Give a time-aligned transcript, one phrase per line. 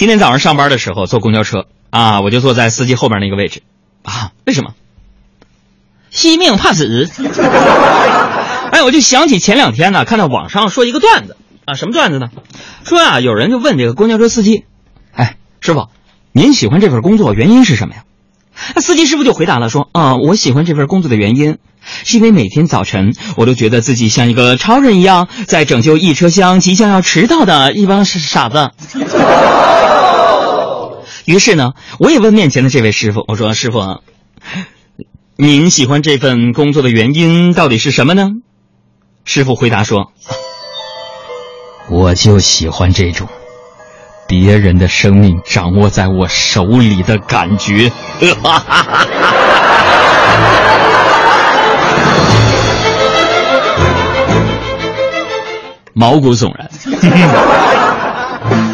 [0.00, 3.60] 今天早上上班的时候坐公交车啊，我就坐在司机后边那个位置
[4.02, 4.32] 啊。
[4.46, 4.70] 为什么？
[6.08, 7.06] 惜命怕死。
[8.72, 11.36] 哎，我就想起前两天呢，看到网上说一个段子
[11.66, 12.28] 啊，什么段子呢？
[12.82, 14.64] 说啊，有人就问这个公交车司机，
[15.12, 15.88] 哎，师傅，
[16.32, 18.04] 您喜欢这份工作原因是什么呀？
[18.74, 21.58] 那司机师傅就回答了说，啊，我喜欢这份工作的原因，
[22.04, 28.70] 是因为每天早晨我都觉得自己像一个超人一样，在拯救一车厢即将要迟到的一帮傻子。
[31.24, 34.00] 于是呢，我也问面前的这位师傅，我说，师傅，
[35.36, 38.28] 您喜欢这份工作的原因到底是什么呢？
[39.24, 40.12] 师傅回答说
[41.90, 43.28] ：“我就喜欢这种
[44.26, 47.92] 别人的生命掌握在我手里的感觉。
[55.92, 56.70] ”毛骨悚然。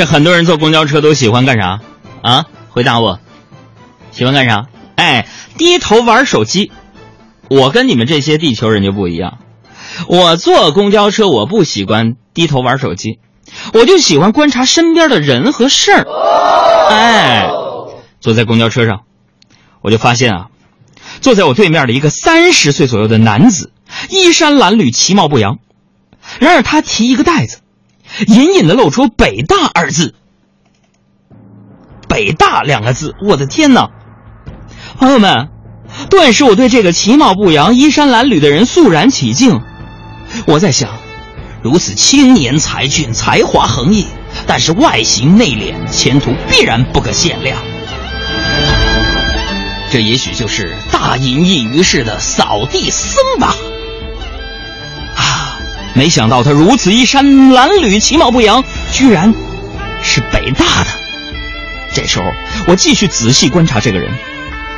[0.00, 1.80] 这很多人坐公交车都喜欢干啥？
[2.22, 3.20] 啊，回答我，
[4.12, 4.64] 喜欢干啥？
[4.96, 6.72] 哎，低头玩手机。
[7.50, 9.40] 我跟你们这些地球人就不一样，
[10.08, 13.18] 我坐公交车我不喜欢低头玩手机，
[13.74, 16.06] 我就喜欢观察身边的人和事儿。
[16.88, 17.50] 哎，
[18.20, 19.00] 坐在公交车上，
[19.82, 20.46] 我就发现啊，
[21.20, 23.70] 坐在我对面的一个三十岁左右的男子，
[24.08, 25.58] 衣衫褴褛，其貌不扬，
[26.38, 27.60] 然而他提一个袋子。
[28.26, 30.14] 隐隐的露出“北大”二字
[32.08, 33.90] ，“北大”两个字，我的天哪！
[34.98, 35.48] 朋友们，
[36.10, 39.60] 顿时我对这个其貌不扬、衣衫褴褛的人肃然起敬。
[40.46, 40.90] 我在想，
[41.62, 44.06] 如此青年才俊、才华横溢，
[44.46, 47.56] 但是外形内敛，前途必然不可限量。
[49.90, 53.56] 这也许就是大隐隐于世的扫地僧吧。
[55.94, 59.34] 没想到他如此衣衫褴褛、其貌不扬，居然
[60.02, 60.90] 是北大的。
[61.92, 62.24] 这时候，
[62.68, 64.12] 我继续仔细观察这个人，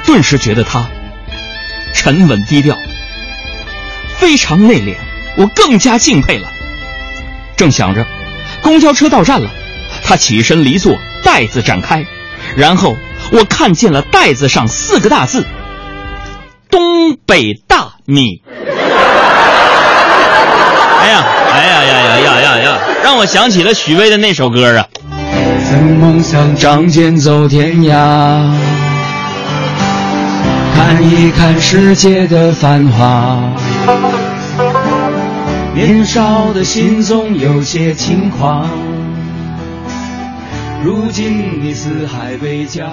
[0.06, 0.88] 顿时觉得他
[1.94, 2.78] 沉稳低调，
[4.16, 4.96] 非常内敛，
[5.36, 6.50] 我更加敬佩了。
[7.56, 8.06] 正想着，
[8.62, 9.50] 公交车到站了，
[10.02, 12.06] 他起身离座，袋子展开，
[12.56, 12.96] 然后
[13.30, 15.46] 我看见了袋子上四个大字
[16.70, 18.42] ：“东北大米。”
[21.02, 22.78] 哎呀，哎呀呀呀呀呀呀！
[23.02, 24.86] 让我想起了许巍的那首歌啊。
[25.68, 28.48] 曾梦想仗剑走天涯，
[30.76, 33.36] 看一看世界的繁华。
[35.74, 38.68] 年少的心总有些轻狂，
[40.84, 42.84] 如今你四海为家。